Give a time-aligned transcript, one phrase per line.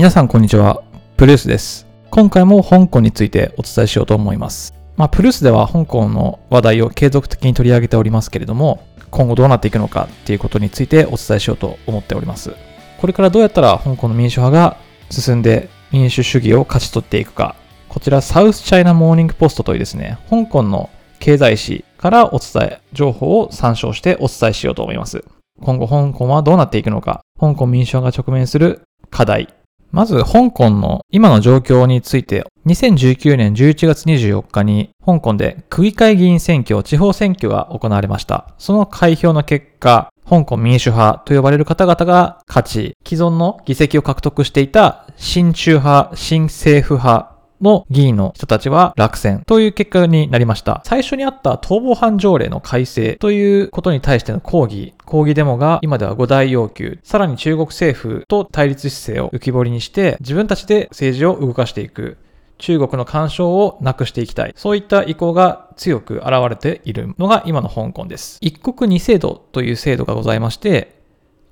[0.00, 0.82] 皆さんこんにちは。
[1.18, 1.86] プルースです。
[2.08, 4.72] 今回も香港についてお伝えしようと思います。
[4.96, 12.54] まあ、プルースでは香港の話題を継続的に取り上げておりますけれども、今後どうなっていくのかっていうことについてお伝えしようと思っております。
[12.98, 14.78] これからどうやったら香港の民主派が
[15.10, 17.54] 進んで民主主義を勝ち取っていくか。
[17.90, 20.88] こちらサウスチャイナモーニングポストというですね、香港の
[21.18, 25.22] 経済誌からお伝え、情報を参照してお伝えしようと思います。
[25.60, 28.80] 今後香港はどうなっていくのか、香港民主派が直面する
[29.10, 29.48] 課題、
[29.92, 38.54] まず、香港の今の状況について、2019年11月24日に香港で区議会議員選挙、地方選挙が行われました。
[38.58, 50.82] その開票の結果、香港民主派と呼ばれる方々が勝ち、既存の議席を獲得していた親中派、新政府派の議員の人たちは落選という結果になりました。
[50.84, 62.16] 最初にあった逃亡犯条例の改正ということに対しての抗議、抗議デモが今では5大要求、さらに中国政府と対立姿勢を浮き彫りにして自分たちで政治を動かしていく。
[62.60, 64.52] 中国の干渉をなくしていきたい。
[64.54, 68.38] そういった意向が強く現れているのが今の香港です。
[68.42, 71.00] 一国二制度という制度がございまして、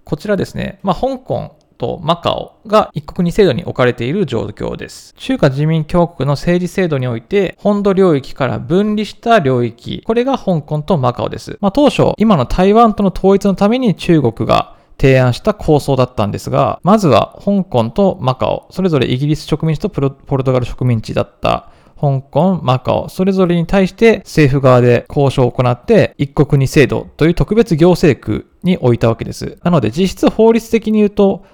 [0.04, 5.14] こちらですね、まあ、香港とマカオが一国二制度に置かれている状況です。
[5.16, 11.56] 中華人民共和国の政治制度において、本土領域から分離した領域、これが香港とマカオです。
[11.60, 21.70] まあ、当初、今の台湾との統一のために中国が提案した構想だったんですが、まずは香港とマカオ、それぞれイギリス植民地とポルトガル植民地だった
[22.00, 29.58] 香港、マカオ、それぞれに対して政府側で交渉を行って、一国二制度という特別行政区に置いたわけです。
[29.62, 31.44] なので実質法律的に言うと、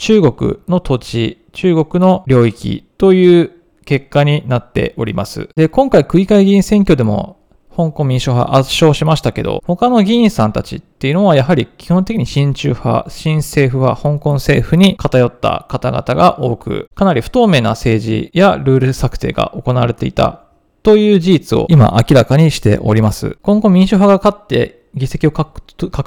[0.00, 3.50] 中国の土地、中国の領域という
[3.84, 5.50] 結果になっております。
[5.56, 7.36] で、今回区議会議員選挙でも
[7.76, 20.44] 香港民主派圧勝しましたけど、他の議員さんたちっていうのはやはり基本的に親中派、新政府派、香港政府に偏った方々が多く、かなり不透明な政治やルール策定が行われていた
[20.82, 23.36] という事実を今明らかにしております。
[23.42, 25.52] 今後民主派が勝って議席を獲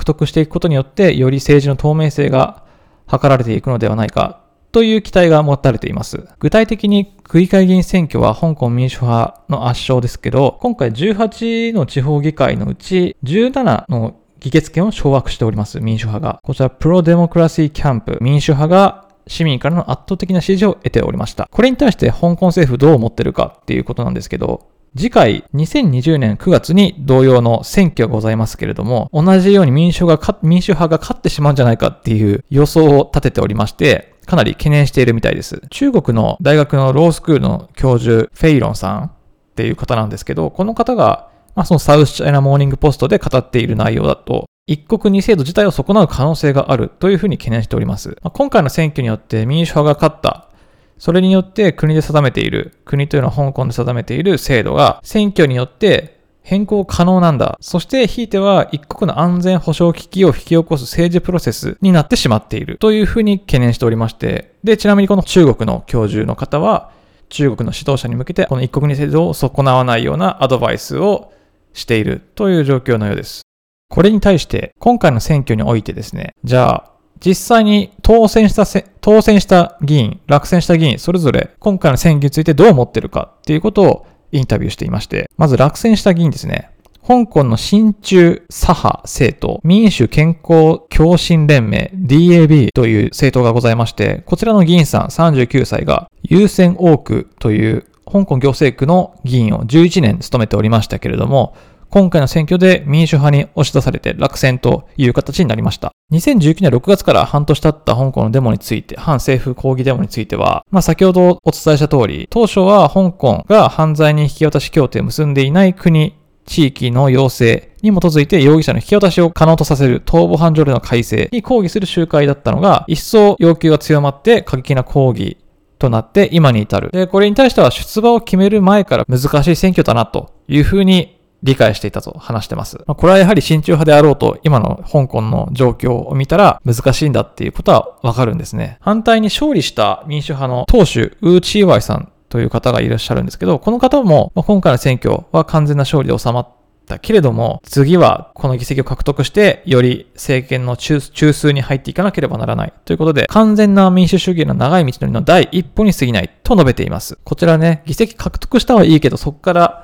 [0.03, 2.62] 得していくことによって、より政治の透明性が
[3.09, 4.41] 図られていくのではないか
[4.71, 6.27] という期待が持たれています。
[6.39, 16.39] 具体的に区議会議員選挙は香港民主派の圧勝ですけど、今回18の地方議会のうち17の議決権を掌握しております、民主派が。
[16.43, 21.47] こちら、プロデモクラシーキャンプ、民主派が市民からの圧倒的な支持を得ておりました。
[21.51, 35.63] これに対して香港政府どう思ってるかっていうことなんですけど、次回、2020年9月に同様の選挙がございますけれども、同じように民主が民主派が勝ってしまうんじゃないかっていう予想を立てておりまして、かなり懸念しているみたいです。
[35.71, 39.11] 中国の大学のロースクールの教授、フェイロンさんっ
[39.55, 48.09] ていう方なんですけど、この方が、まあ、そのサウスチャイナモーニングポストで語っている内容だと、一国二制度自体を損なう可能性があるというふうに懸念しております。
[48.21, 50.49] まあ、今回の選挙によって民主派が勝った
[50.97, 57.57] それによって国で定めている、国というのは香港で定めている制度が選挙によって変更可能なんだ。
[57.61, 66.91] そして、ひいては一国の安全保障危機を引き起こす政治プロセスになってしまっているというふうに懸念しておりまして、で、ちなみにこの中国の教授の方は、
[67.29, 71.33] 中国の指導者に向けて、この一国二制度を損なわないようなアドバイスを
[71.73, 73.41] しているという状況のようです。
[73.89, 76.92] これに対して、今回の選挙においてですね、じゃあ、
[77.25, 86.69] 実際に当選したせ、当選した議員、落選した議員、それぞれ今回の選挙についてどう思ってるかっていうことをインタビューしていまして、まず落選した議員ですね。
[87.05, 101.55] 香港の親中左派政党、民主健康共進連盟 DAB という政党がございまして、こちらの議員さん39歳が優先多くという香港行政区の議員を11年務めておりましたけれども、
[101.93, 105.91] 今回の選挙で民主派に押し出されて落選という形になりました。
[106.11, 116.15] 2019年6月から半年経った香港のデモについて、反政府抗議デモについては、まあ先ほどお伝えした通り、当初は香港が犯罪人引き渡し協定を結んでいない国、
[116.47, 125.37] 地域の要請に基づいて容疑者の引き渡しを可能とさせる逃亡犯条例の改正に抗議する集会だったのが、一層要求が強まって過激な抗議
[125.77, 126.89] となって今に至る。
[126.91, 132.77] で、これに対しては出馬を決める前から難しい選挙だなというふうに理解していたと話してます。
[132.87, 138.77] まあ、これはやはり親中派であろうと、今の香港の状況を見たら難しいんだっていうことはわかるんですね。
[138.81, 146.49] 反対に勝利した民主派の党首、ウーチーワイさんという方がいらっしゃるんですけど、この方も、まあ、今回の選挙は完全な勝利で収まっ
[146.87, 152.73] たけれども、次はこの議席を獲得して、より政権の中中枢に入っていかなければならない。
[152.85, 157.19] ということで、完全な民主主義の長い道のりの第一歩に過ぎないと述べています。
[157.23, 159.82] こちらね、議席獲得したはいいけど、そこから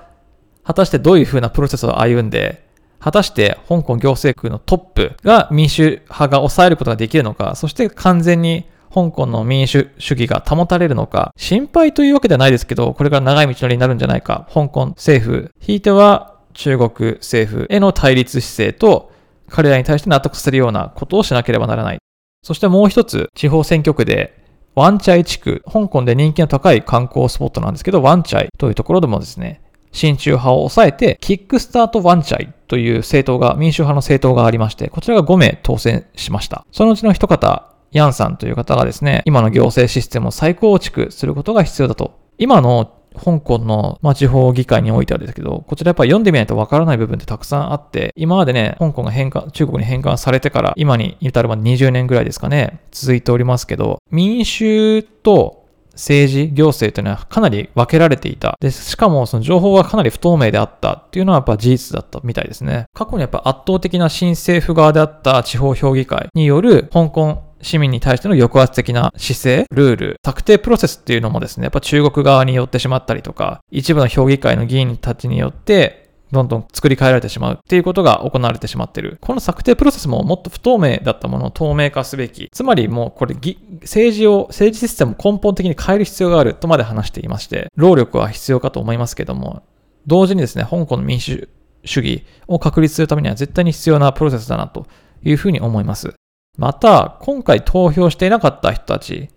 [0.69, 2.63] 果たしてどういう風なプロセスを歩んで、
[2.99, 19.11] 果たして香港行政区のトップが民主派が抑えることができるのか、そして完全に香港の民主主義が保たれるのか、心配というわけではないですけど、これから長い道のりになるんじゃないか、香港政府、ひいては中国政府への対立姿勢と、
[19.49, 21.97] 彼らに対して納得させるようなことをしなければならない。
[22.43, 24.37] そしてもう一つ、地方選挙区で、
[24.75, 36.65] ワンチャイ地区、香港で人気の高い観光スポットなんですけど、ワンチャイというところでもですね、親中派を抑えて、キックスタートワンチャイという政党が、民主派の政党がありまして、こちらが5名当選しました。
[36.71, 42.19] そのうちの一方、ヤンさんという方がですね、今の行政システムを再構築することが必要だと。
[42.37, 55.58] 今の香港の、ま、地方議会においてはですけど、こちらやっぱり読んでみないとわからない部分ってたくさんあって、今までね、香港が返還、中国に返還されてから、今に至るまで20年ぐらいですかね、続いておりますけど、民衆と
[55.99, 58.57] 政治、行政というのはかなり分けられていた。
[58.61, 62.85] で、しかもその情報がかなり不透明であったっていうのはやっぱ事実だったみたいですね。
[62.93, 79.17] 過去にやっぱ圧倒的な新政府側であった地方評議会による香港市民に対しての抑圧的な姿勢、ルール、策定プロセスっていうのもですね、やっぱ中国側によってしまったりとか、一部の評議会の議員たちによってどんどん作り変えられてしまうっていうことが行われてしまっている。
[79.21, 82.49] この策定プロセスももっと不透明だったものを透明化すべき。
[82.51, 83.35] つまりもうこれ
[83.81, 89.63] 政治を、政治システムを根本的に変える必要があるとまで話していまして、労力は必要かと思いますけども、
[90.05, 91.49] 同時にですね、香港の民主
[91.83, 94.87] 主義を確立するためには絶対に必要なプロセスだなと
[95.23, 96.13] いうふうに思います。
[96.57, 99.29] また、今回投票していなかった人たち、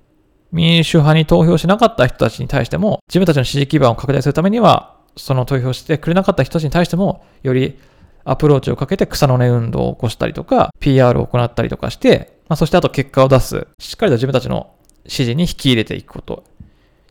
[0.50, 7.78] 民主派に投票しなかった人たちに対しても、自分たちの支持基盤を拡大するためには、その投票してくれなかった人たちに対しても、より
[8.24, 13.66] アプローチをかけて草の根運動を起こしたりとか、PR を行ったりとかして、まあ、そしてあと結果を出す。
[13.78, 14.74] しっかりと自分たちの
[15.06, 16.44] 支持に引き入れていくこと。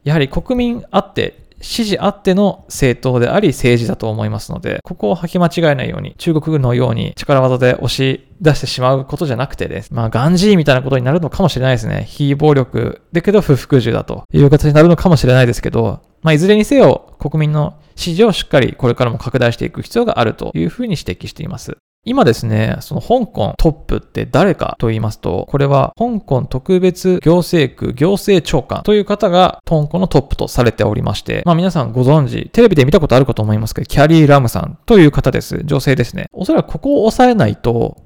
[0.04, 9.94] やはり国民あって、支持あっての政党であり政治だと思いますので、ここを履き間違えないように、中国軍のように力技で押し出してしまうことじゃなくてです。
[9.94, 12.06] まあ、ガンジーみたいなことになるのかもしれないですね。
[12.08, 21.78] 非暴力だけど不服従だという形になるのかもしれないですけど、まあ、いずれにせよ国民の支持をしっかりこれからも拡大していく必要があるというふうに指摘しています。
[22.04, 35.62] 今ですね、その香港トップって誰かと言いますと、これは香港特別行政区行政長官という方が香港のトップとされておりまして、まあ皆さんご存知、テレビで見たことあるかと思いますけど、キャリー・ラムさんという方です。
[35.64, 36.26] 女性ですね。
[36.34, 37.98] おそらくここを抑えないと、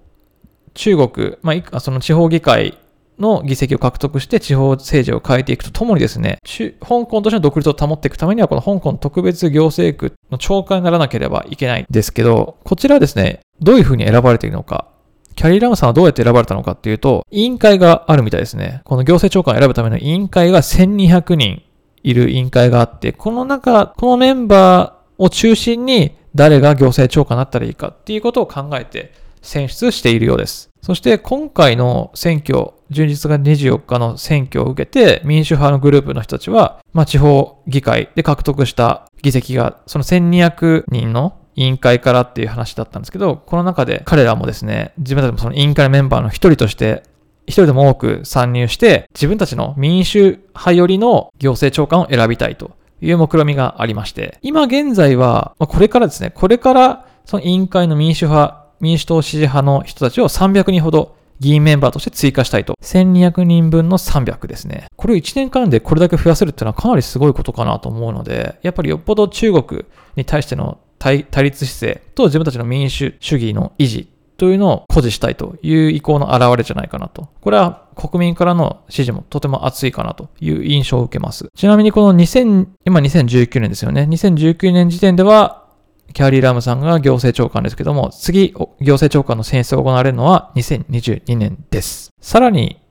[0.74, 2.77] 中国、まあ、その地方議会
[3.18, 6.39] の議席を獲得して地方政治を変えていくとともにですね、
[6.81, 14.88] 香港としての独立を保っていくためには、この香港特別行政区の長官にならなければいけないんですけど、こちらですね、どういうふうに選ばれているのか。
[15.36, 18.81] キャリー・ラムさんはどうやって選ばれたのかっていうと、委員会があるみたいですね。
[18.86, 21.63] この行政長官を選ぶための委員会が1200人
[22.04, 30.69] いる委員会があって、この中、このメンバーを中心に誰が行政長官になったらいいかっていうことを考えて選出しているようです。
[30.81, 47.04] そして今回の選挙、12日が24日の選挙を受けて、民主派のグループの人たちは、まあ、地方議会で獲得した議席が、その1200人の委員会からっていう話だったんですけど、この中で彼らもですね、自分たちもその委員会メンバーの一人として、
[47.48, 52.72] 一人でも多く参入して、自分たちの民主派寄りの行政長官を選びたいと
[53.02, 62.78] いう目論みがありまして、今現在は、これからですね、これからその委員会の民主派、民主党支持派の人たちを300人ほど議員メンバーとして追加したいと。
[62.81, 64.86] 1200人分の300ですね。
[64.96, 69.85] これを1年間でこれだけ増やせるっていうのはかなりすごいことかなと思うので、やっぱりよっぽど中国
[70.16, 77.30] に対しての対立姿勢と自分たちの民主主義の維持というのを誇示したいという意向の表れじゃないかなと。
[77.42, 81.49] これは国民からの支持もとても熱いかなという印象を受けます。
[81.56, 84.07] ちなみにこの2000、今2019年ですよね。
[84.09, 85.66] 2019年時点では
[86.14, 92.11] キャリー・ラムさんが行政長官ですけども、次、行政長官の選出が行われるのは2022年です。
[92.21, 92.81] さらに、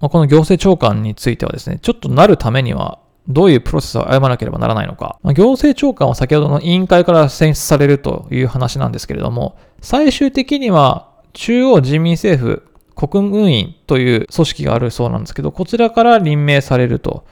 [0.00, 2.98] この行政長官についてはですね、ちょっとなるためには、
[3.28, 5.18] どういうプロセスを歩まなければならないのか。
[5.34, 12.62] 行政長官は先ほどの委員会から選出されるという話なんですけれども、最終的には中央人民政府
[12.94, 17.24] 国務委員という組織があるそうなんですけど、こちらから任命されると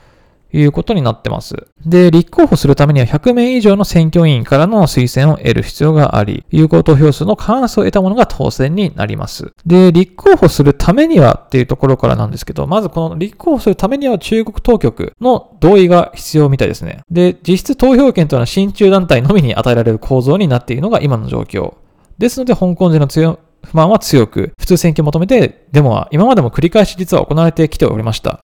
[0.53, 1.67] いうことになってます。
[1.85, 9.53] で、立候補するためには100名以上の選挙委員からの推薦を得る必要があり、有効投票数の過半数を得たものが当選になります。
[9.65, 17.01] で、立候補するためにはっていうところからなんですけど、まずこの立候補するためには中国当局の同意が必要みたいですね。
[17.09, 21.75] で、実質投票権というのは親中団体のみに与えられる構造になっているのが今の状況。
[22.17, 28.41] ですので、香港人の強不満は強く、普通選挙を求めて、デモは今までも繰り返し実は行われてきておりました。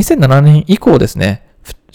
[0.00, 1.46] 2007年以降ですね、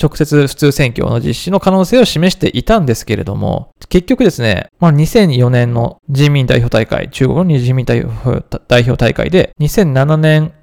[0.02, 10.54] 直接普通選挙の実施の可能性を示していたんですけれども、結局ですね、まあ、2004年の人民代表大会、中国の人民代表大会で、2007年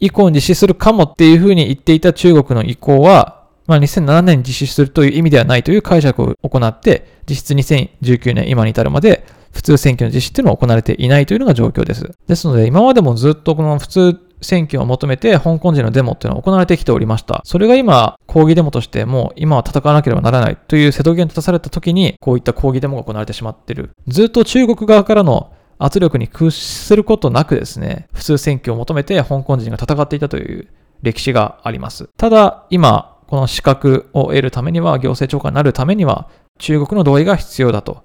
[0.00, 12.12] 以降に実施するかもっていうふうに言っていた中国の意向は、まあ、2007年に実施するという意味ではないという解釈を行って、実質2019年今に至るまで普通選挙の実施っていうのは行われていないというのが状況です。
[12.28, 17.40] ですので、今までもずっとこの普通選挙を求めて香港人のデモっていうのは行われてきておりました。
[17.44, 23.90] それが今、抗議デモとしてもう今は戦わなければならないという瀬戸際に立たされた時に、こういった抗議デモが行われてしまってる。
[24.08, 30.68] ずっと中国側からの圧力に屈することなくですね、普通選挙を求めて香港人が戦っていたという
[31.02, 32.08] 歴史があります。
[32.16, 36.28] ただ、今、この資格を得るためには、行政長官になるためには、
[36.58, 38.04] 中国の同意が必要だと。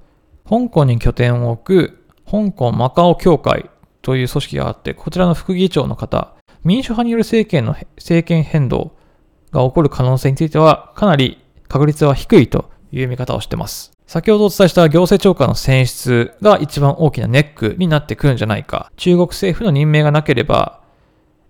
[0.49, 3.69] 香港に拠点を置く香港マカオ協会
[4.01, 8.91] という組織があって、こちらの副議長の方、民主派による政権の政権変動
[9.51, 13.91] が起こる可能性については、かなり確率は低いという見方をしてます。
[14.05, 18.91] 先ほどお伝えした行政長官の選出が一番大きなネックになってくるんじゃないか。
[18.97, 20.81] 中国政府の任命がなければ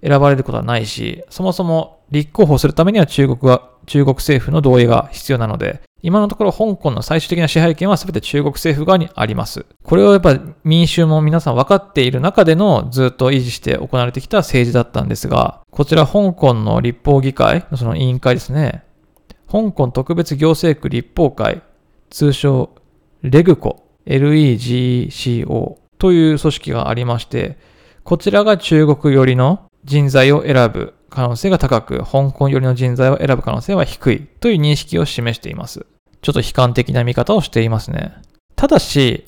[0.04, 9.66] 選ばれることはないし、そもそも立候補するためには中国は、中国政府の同意が必要なので、今のところ香港の最終的な支配権は全て中国政府側にあります。
[9.84, 18.84] これをやっぱ民衆も皆さん分かっている中でのずっと維持して行われてきた政治だったんですが、こちら香港の立法議会のその委員会ですね。
[19.52, 21.62] 香港特別行政区立法会
[22.10, 22.72] 通称
[23.22, 27.58] レグコ、LEGCO という組織がありまして、
[28.04, 35.86] こちらが中国寄りの人材を選ぶ可能性が高く、香港寄りの人材を選ぶ可能性は低いという認識を示しています。
[36.22, 38.14] ちょっと悲観的な見方をしていますね。
[38.56, 39.28] ただし、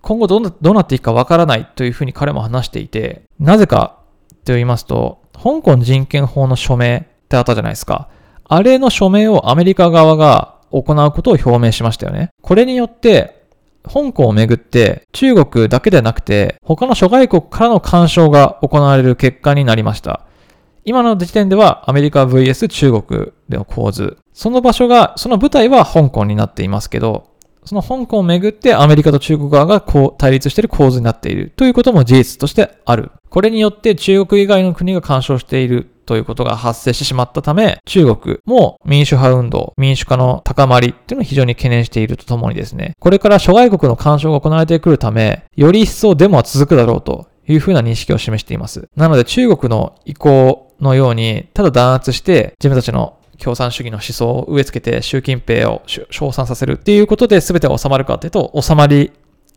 [0.00, 3.98] 今後どうなっていくかわからないというふうに彼も話していて、なぜか
[4.44, 8.08] と言いますと、香港人権法の署名ってあったじゃないですか。
[8.44, 12.30] あれの署名をアメリカ側が行うことを表明しましたよね。
[12.42, 13.38] これによって、
[13.82, 20.27] 香港をめぐって中国だけでなくて他の諸外国からの干渉が行われる結果になりました。
[20.84, 24.16] 今の時点ではアメリカ VS 中国での構図。
[24.32, 27.28] その場所が、その舞台は香港になっていますけど、
[27.64, 33.10] その香港をめぐってアメリカと中国側がこう対立している構図になっているということも事実としてある。
[33.28, 48.88] これによって中国以外の国が干渉しているということが発生してしまったため、中国も民主派運動、民主化の高まりっていうのを非常に懸念しているとともにですね、これから諸外国の干渉が行われてくるため、より一層デモは続くだろうというふうな認識を示しています。
[48.96, 59.12] なので中国の意向のように、ただ弾圧して自分たちの共産主義の思想を植え付けて習近平を称賛させるっていうことで全て収まるかというと、収まり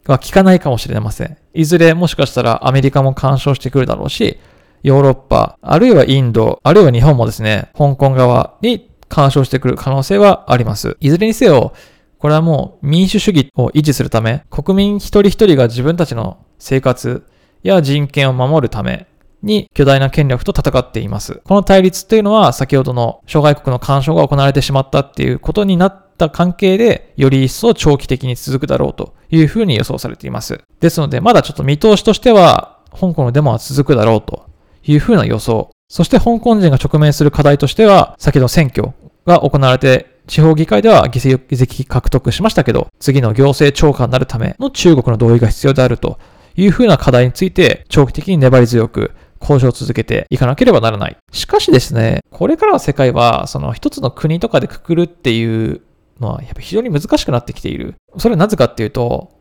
[0.05, 1.37] は効かないかもしれません。
[1.53, 4.39] いずれもしかしたらアメリカも干渉してくるだろうし、
[4.83, 10.97] ヨーロッパ、あるいはインド、あるいは日本もですね、香港側に干渉してくる可能性はあります。
[10.99, 11.73] いずれにせよ、
[12.17, 17.25] これはもう民主主義を維持するため、国民一人一人が自分たちの生活
[17.63, 19.07] や人権を守るため
[19.43, 21.41] に巨大な権力と戦っています。
[21.45, 30.59] この対立っていうのは先ほどの諸外国の干渉が行われてしまったっていうことになった関係でより一層長期的に続くだろうというふうに予想されています。
[30.79, 34.45] ですのでまだちょっと見通しとしては香港のデモは続くだろうと
[34.83, 35.69] いうふうな予想。
[35.87, 38.93] そして香港人が直面する課題としては、先ほど選挙
[39.25, 46.17] が行われて、地方議会では議席獲得しましたけど、次の行政長官になるための中国の同意が必要であると
[46.55, 51.17] いうふうな課題について、長期的に粘り強く交渉を続けていかなければならない。
[51.31, 55.81] しかしですね、これからの世界は、その一つの国とかでくくるっていう
[56.19, 57.95] のは、やっぱ非常に難しくなってきている。
[58.17, 59.31] それはなぜかっていうと、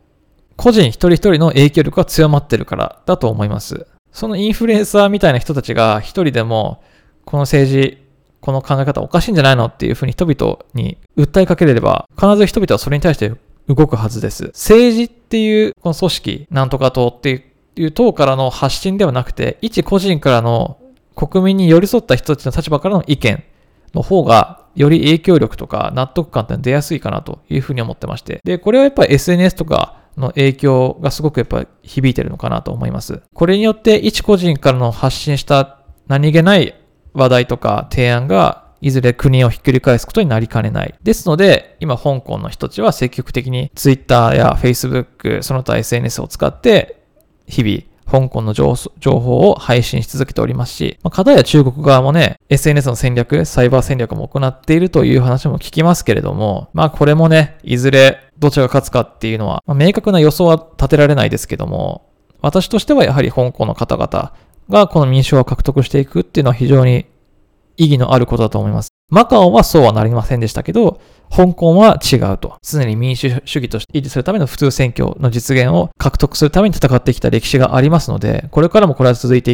[0.57, 3.87] 個人一人一人の影響力が強まってるからだと思います。
[4.11, 6.83] そのインフルエンサーみたいな人たちが一人でも、
[7.25, 7.97] この政治、
[8.41, 13.31] この考え方おかしいんじゃないのっていうふうに人々に訴えかけれれば、必ず人々はそれに対して
[13.67, 14.45] 動くはずです。
[14.47, 17.43] 政治っていうこの組織、なんとか党っていう
[17.75, 20.77] という党からの発信ではなくて、一個人からの
[21.15, 23.43] 国民に寄り添った人たちの立場からの意見
[23.93, 28.39] の方が、より影響力とか納得感って出やすいかなというふうに思ってまして。
[28.43, 33.21] で、これはやっぱり SNS とかの影響がすごくやっぱ響いてるのかなと思います。
[33.33, 36.75] これによって一個人からの発信した何気ない
[37.13, 40.95] 話題とか提案がいずれ国をひっくり返すことになりかねない。
[41.03, 47.00] ですので、今香港の人たちは積極的に Twitter や Facebook、その他 SNS を使って
[47.47, 62.09] 日々香港の情報を配信し続けておりますし、まあ、片や中国側もね、SNS の戦略、サイバー戦略も行っているという話も聞きますけれども、まあこれもね、いずれどちらが勝つかっていうのは、まあ、明確な予想は立てられないですけども、
[62.41, 64.33] 私としてはやはり香港の方々
[64.69, 67.05] がこの民主化を獲得していくっていうのは非常に
[67.77, 68.90] 意義のあることだと思います。
[69.11, 72.57] マカオはそうはなりませんでしたけど、香港は違うと。
[72.63, 79.53] 常に民主主義として維持するための普通選挙の実現を獲得するために戦ってきた歴史がありますので、これからもこれは続いて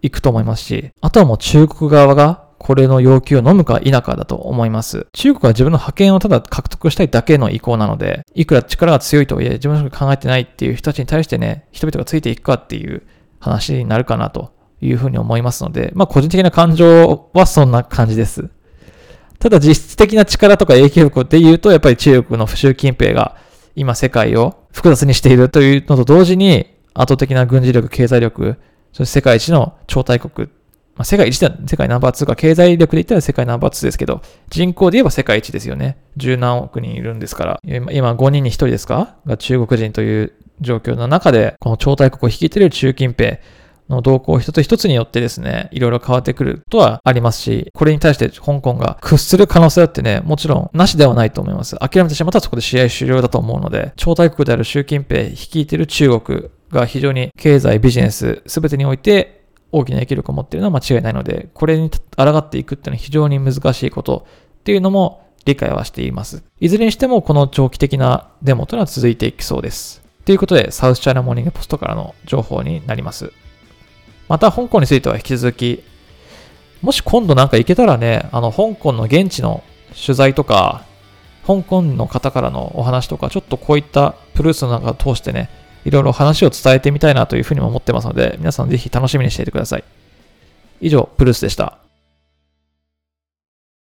[0.00, 5.06] いくと思いますし、あとはもう中国側がこれの要求を飲むか否かだと思います。
[5.12, 13.02] 中国は自分の覇権をただ獲得したいだけの意向なので、いくら力が強いとはいえ自分の考えてないっていう人たちに対してね、人々がついていくかっていう
[13.38, 18.48] 話になるかなというふうに思いますので、まあ個人的な感情はそんな感じです。
[19.44, 23.36] ただ実質的な力とか影響力で言うと、やっぱり中国の習近平が
[23.76, 28.56] 今世界を複雑にしているというのと同時に、圧倒的な軍事力、経済力、
[28.94, 30.48] そして世界一の超大国
[30.96, 35.98] まあ、世界一では世界ナンバー2か、経済力で言ったら世界ナンバー2ですけど、人口で言えば世界一ですよね。
[36.16, 37.60] 十何億人いるんですから。
[37.64, 39.16] 今5人に1人ですか？
[39.26, 40.32] が中国人という
[40.62, 43.40] 状況の中で、この超大国を率いている習近平
[43.88, 51.76] の動向一つ一つによってですね、いろいろ変わってくるとはありますし、これに対して香港が屈する可能性だってね、もちろんなしではないと思います。
[51.76, 64.26] 諦めてしまったらそこで試合終了だと思うので、超大国である習近平率いている中国が非常に経済、ビジネス、すべてにおいて大きな影響力を持っているのは間違いないので、これに抗っていくっていうのは非常に難しいこと
[64.60, 66.42] っていうのも理解はしています。
[66.60, 70.02] いずれにしてもこの長期的なデモというのは続いていきそうです。
[70.24, 73.32] ということで、サウスチャイナモーニングポストからの情報になります。
[74.28, 75.82] また、香港については引き続き、
[76.82, 79.62] もし今度なんか行けたらね、あの、香港の現地の
[79.94, 80.84] 取材とか、
[81.46, 85.50] 香港の方からのお話とか、ちょっとこういったプルースの中を通してね、
[85.84, 89.84] いろいろ話を伝えてみたいなというふうにも思ってますので、皆さんぜひ楽しみにしていてください。
[90.80, 91.83] 以上、プルースでした。